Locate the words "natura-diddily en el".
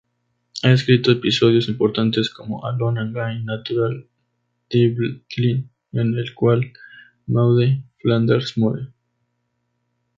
3.45-6.33